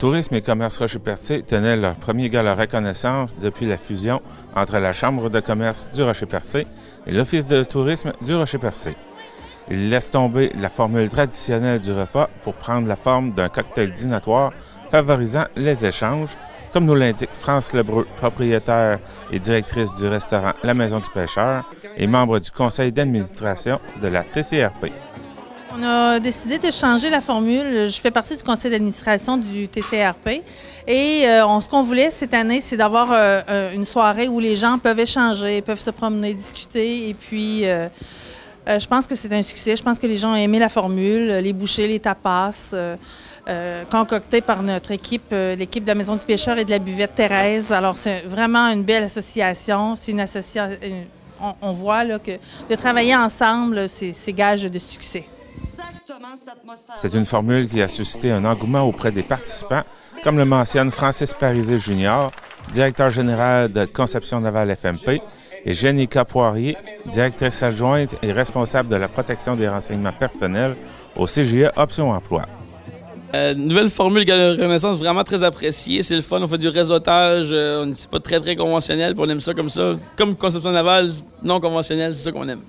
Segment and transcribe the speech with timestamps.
[0.00, 4.22] Tourisme et Commerce Rocher-Percé tenaient leur premier gala reconnaissance depuis la fusion
[4.56, 6.66] entre la Chambre de commerce du Rocher-Percé
[7.06, 8.96] et l'Office de tourisme du Rocher-Percé.
[9.70, 14.54] Ils laissent tomber la formule traditionnelle du repas pour prendre la forme d'un cocktail dînatoire
[14.90, 16.34] favorisant les échanges,
[16.72, 22.06] comme nous l'indique France Lebreu, propriétaire et directrice du restaurant La Maison du Pêcheur et
[22.06, 24.92] membre du conseil d'administration de la TCRP.
[25.72, 27.88] On a décidé de changer la formule.
[27.88, 30.42] Je fais partie du conseil d'administration du TCRP.
[30.88, 34.56] Et euh, ce qu'on voulait cette année, c'est d'avoir euh, euh, une soirée où les
[34.56, 37.08] gens peuvent échanger, peuvent se promener, discuter.
[37.08, 37.62] Et puis,
[38.66, 39.76] je pense que c'est un succès.
[39.76, 42.74] Je pense que les gens ont aimé la formule, les bouchées, les tapas.
[43.90, 47.70] concoctés par notre équipe, l'équipe de la Maison du Pêcheur et de la buvette Thérèse.
[47.70, 49.94] Alors, c'est vraiment une belle association.
[49.94, 50.76] C'est une association.
[51.62, 52.32] On, voit que
[52.68, 55.24] de travailler ensemble, c'est gage de succès.
[56.96, 59.82] C'est une formule qui a suscité un engouement auprès des participants,
[60.22, 62.28] comme le mentionne Francis Parisé Jr.,
[62.72, 65.20] directeur général de Conception Navale FMP,
[65.64, 70.76] et Jenica Poirier, directrice adjointe et responsable de la protection des renseignements personnels
[71.16, 72.46] au CGE Option Emploi.
[73.32, 76.02] Euh, nouvelle formule de Renaissance vraiment très appréciée.
[76.02, 79.28] C'est le fun, on fait du réseautage, euh, c'est pas très très conventionnel, puis on
[79.28, 79.92] aime ça comme ça.
[80.16, 81.10] Comme conception navale,
[81.42, 82.62] non conventionnel, c'est ça qu'on aime.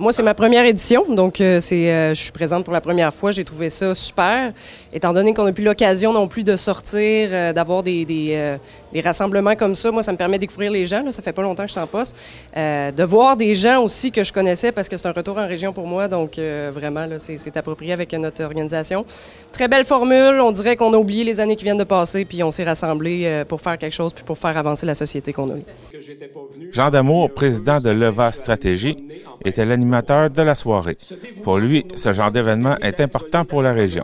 [0.00, 3.12] Moi, c'est ma première édition, donc euh, c'est, euh, je suis présente pour la première
[3.12, 3.32] fois.
[3.32, 4.54] J'ai trouvé ça super,
[4.94, 9.54] étant donné qu'on n'a plus l'occasion non plus de sortir, euh, d'avoir des, des, rassemblements
[9.56, 9.90] comme ça.
[9.90, 11.02] Moi, ça me permet de découvrir les gens.
[11.02, 12.16] Là, ça fait pas longtemps que je suis en poste.
[12.56, 15.74] de voir des gens aussi que je connaissais parce que c'est un retour en région
[15.74, 16.38] pour moi, donc
[16.72, 19.04] vraiment, là, c'est, approprié avec notre organisation.
[19.52, 20.40] Très belle formule.
[20.40, 23.44] On dirait qu'on a oublié les années qui viennent de passer, puis on s'est rassemblés
[23.46, 25.56] pour faire quelque chose, puis pour faire avancer la société qu'on a.
[26.72, 28.96] Jean Damour, président de Leva Stratégie,
[29.44, 30.96] était l'animateur de la soirée.
[31.42, 34.02] Pour lui, ce genre d'événement est important pour la région.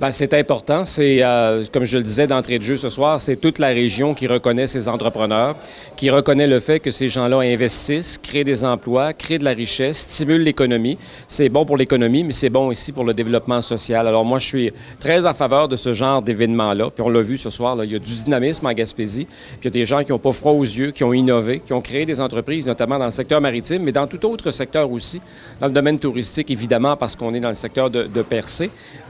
[0.00, 0.84] Bien, c'est important.
[0.84, 4.14] C'est, euh, comme je le disais d'entrée de jeu ce soir, c'est toute la région
[4.14, 5.56] qui reconnaît ces entrepreneurs,
[5.96, 9.98] qui reconnaît le fait que ces gens-là investissent, créent des emplois, créent de la richesse,
[9.98, 10.98] stimulent l'économie.
[11.26, 14.06] C'est bon pour l'économie, mais c'est bon aussi pour le développement social.
[14.06, 16.90] Alors moi, je suis très en faveur de ce genre d'événement-là.
[16.94, 19.26] Puis on l'a vu ce soir, il y a du dynamisme en Gaspésie.
[19.26, 21.60] Puis il y a des gens qui n'ont pas froid aux yeux, qui ont innové,
[21.60, 24.90] qui ont créé des entreprises, notamment dans le secteur maritime, mais dans tout autre secteur
[24.90, 25.20] aussi.
[25.60, 28.22] Dans le domaine touristique, évidemment, parce qu'on est dans le secteur de, de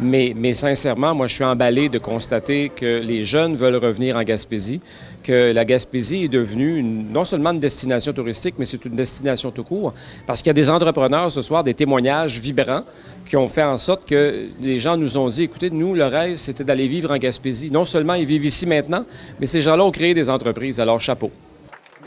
[0.01, 4.81] mais sincèrement, moi, je suis emballé de constater que les jeunes veulent revenir en Gaspésie,
[5.23, 9.63] que la Gaspésie est devenue non seulement une destination touristique, mais c'est une destination tout
[9.63, 9.95] court,
[10.27, 12.83] parce qu'il y a des entrepreneurs ce soir, des témoignages vibrants
[13.25, 16.37] qui ont fait en sorte que les gens nous ont dit, écoutez, nous, le rêve,
[16.37, 17.71] c'était d'aller vivre en Gaspésie.
[17.71, 19.05] Non seulement ils vivent ici maintenant,
[19.39, 20.81] mais ces gens-là ont créé des entreprises.
[20.81, 21.31] Alors, chapeau.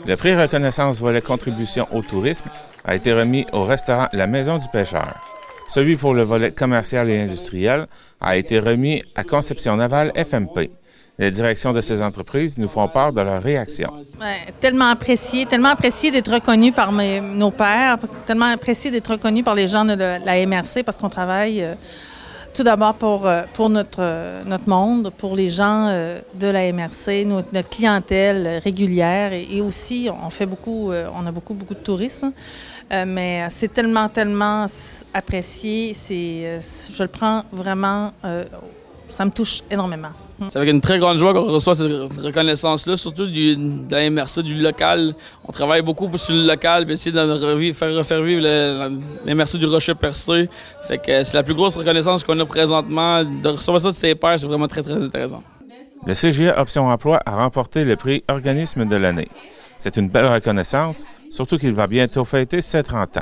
[0.04, 2.46] Le prix reconnaissance volet contribution au tourisme
[2.84, 5.31] a été remis au restaurant La Maison du Pêcheur.
[5.68, 7.86] Celui pour le volet commercial et industriel
[8.20, 10.70] a été remis à Conception Navale FMP.
[11.18, 13.92] Les directions de ces entreprises nous font part de leur réaction.
[14.60, 19.68] tellement apprécié, tellement apprécié d'être reconnu par nos pairs, tellement apprécié d'être reconnu par les
[19.68, 21.74] gens de la MRC parce qu'on travaille euh,
[22.54, 27.24] tout d'abord pour, euh, pour notre, euh, notre monde, pour les gens de la MRC,
[27.24, 32.24] notre, clientèle régulière et, aussi on fait beaucoup, on a beaucoup, beaucoup de touristes.
[32.92, 34.66] Euh, mais c'est tellement, tellement
[35.14, 35.94] apprécié.
[35.94, 38.44] C'est, euh, je le prends vraiment, euh,
[39.08, 40.10] ça me touche énormément.
[40.48, 44.42] C'est avec une très grande joie qu'on reçoit cette reconnaissance-là, surtout du, de la MRC,
[44.42, 45.14] du local.
[45.46, 48.88] On travaille beaucoup sur le local, pour essayer de faire refaire vivre la,
[49.34, 50.48] MRC du Rocher Percé.
[50.82, 53.24] Fait que c'est la plus grosse reconnaissance qu'on a présentement.
[53.24, 55.42] De recevoir ça de ses pairs, c'est vraiment très, très intéressant.
[56.06, 59.28] Le CGA Option Emploi a remporté le prix Organisme de l'année.
[59.76, 63.20] C'est une belle reconnaissance, surtout qu'il va bientôt fêter ses 30 ans.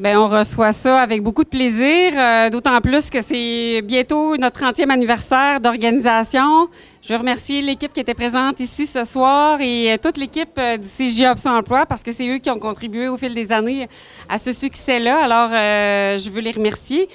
[0.00, 4.60] Bien, on reçoit ça avec beaucoup de plaisir, euh, d'autant plus que c'est bientôt notre
[4.60, 6.68] 30e anniversaire d'organisation.
[7.00, 10.78] Je veux remercier l'équipe qui était présente ici ce soir et euh, toute l'équipe euh,
[10.78, 13.88] du CGA Option Emploi parce que c'est eux qui ont contribué au fil des années
[14.28, 15.22] à ce succès-là.
[15.22, 17.08] Alors, je veux les remercier.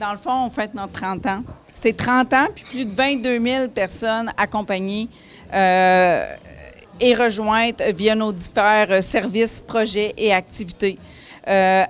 [0.00, 1.44] Dans le fond, on fête notre 30 ans.
[1.72, 5.08] C'est 30 ans, puis plus de 22 000 personnes accompagnées
[5.52, 10.98] et rejointes via nos différents services, projets et activités.
[11.46, 11.84] Euh,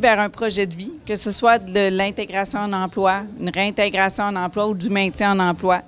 [0.00, 4.36] vers un projet de vie, que ce soit de l'intégration en emploi, une réintégration en
[4.36, 5.80] emploi ou du maintien en emploi,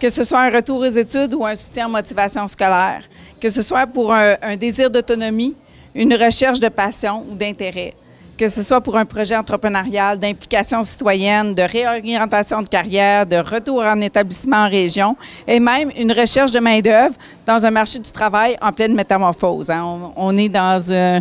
[0.00, 3.02] que ce soit un retour aux études ou un soutien en motivation scolaire,
[3.40, 5.54] que ce soit pour un désir d'autonomie,
[5.94, 7.94] une recherche de passion ou d'intérêt
[8.36, 13.82] que ce soit pour un projet entrepreneurial, d'implication citoyenne, de réorientation de carrière, de retour
[13.82, 15.16] en établissement en région,
[15.46, 17.14] et même une recherche de main-d'œuvre
[17.46, 19.70] dans un marché du travail en pleine métamorphose.
[19.70, 20.12] Hein.
[20.16, 21.20] On, est dans euh,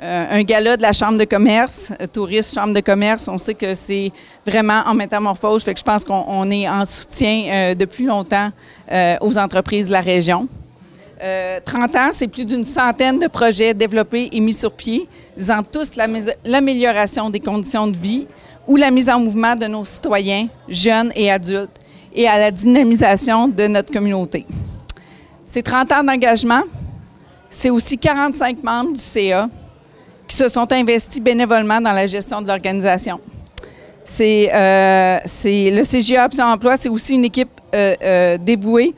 [0.00, 3.28] un gala de la Chambre de commerce, euh, Touriste Chambre de commerce.
[3.28, 4.12] On sait que c'est
[4.46, 8.50] vraiment en métamorphose, fait que je pense qu'on est en soutien euh, depuis longtemps
[9.20, 10.46] aux entreprises de la région.
[11.64, 15.92] 30 ans, c'est plus d'une centaine de projets développés et mis sur pied, visant tous
[16.44, 18.26] l'amélioration des conditions de vie
[18.66, 21.80] ou la mise en mouvement de nos citoyens, jeunes et adultes,
[22.14, 24.46] et à la dynamisation de notre communauté.
[25.44, 26.62] Ces 30 ans d'engagement,
[27.50, 29.48] c'est aussi 45 membres du CA
[30.36, 33.18] qui se sont investis bénévolement dans la gestion de l'organisation.
[34.04, 38.94] C'est, euh, le CGA Option Emploi, c'est aussi une équipe euh, euh, dévouée,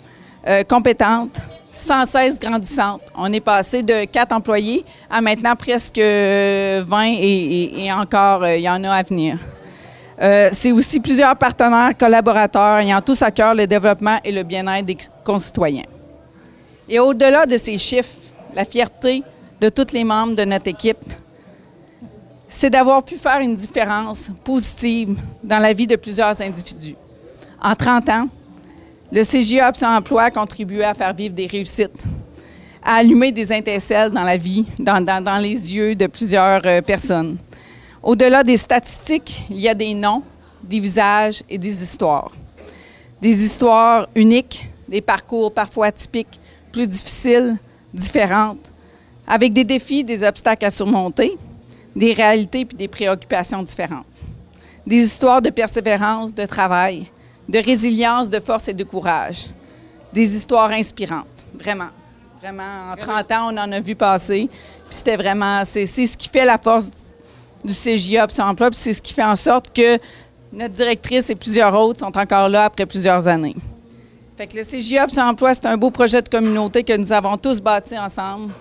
[0.68, 1.40] compétente,
[1.70, 3.02] sans cesse grandissante.
[3.14, 6.82] On est passé de quatre employés à maintenant presque 20
[7.20, 9.38] et, encore, il y en a à venir.
[10.52, 14.96] c'est aussi plusieurs partenaires, collaborateurs ayant tous à cœur le développement et le bien-être des
[15.22, 15.84] concitoyens.
[16.88, 18.16] Et au-delà de ces chiffres,
[18.54, 19.22] la fierté
[19.60, 21.04] de tous les membres de notre équipe,
[22.48, 26.96] c'est d'avoir pu faire une différence positive dans la vie de plusieurs individus.
[27.62, 28.28] En 30 ans,
[29.12, 32.04] le CGA Option Emploi a contribué à faire vivre des réussites,
[32.82, 37.36] à allumer des étincelles dans la vie, dans, les yeux de plusieurs euh, personnes.
[38.02, 40.22] Au-delà des statistiques, il y a des noms,
[40.62, 42.30] des visages et des histoires.
[43.20, 46.38] Des histoires uniques, des parcours parfois atypiques,
[46.72, 47.56] plus difficiles,
[47.92, 48.70] différentes,
[49.26, 51.36] avec des défis, des obstacles à surmonter,
[51.98, 54.06] des réalités puis des préoccupations différentes.
[54.86, 57.08] Des histoires de persévérance, de travail,
[57.48, 59.46] de résilience, de force et de courage.
[60.12, 61.88] Des histoires inspirantes, vraiment.
[62.40, 64.48] Vraiment, en 30 ans, on en a vu passer.
[64.48, 66.86] Puis c'était vraiment, c'est ce qui fait la force
[67.64, 69.98] du CJA Option Emploi, puis c'est ce qui fait en sorte que
[70.52, 73.56] notre directrice et plusieurs autres sont encore là après plusieurs années.
[74.36, 77.36] Fait que le CJA Option Emploi, c'est un beau projet de communauté que nous avons
[77.36, 78.52] tous bâti ensemble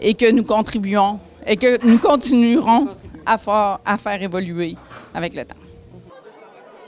[0.00, 2.88] et que nous contribuons et que nous continuerons
[3.26, 4.76] à faire, évoluer
[5.14, 5.56] avec le temps.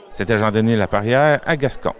[0.09, 1.93] C'était Jean-Denis Laparrière à Gascon.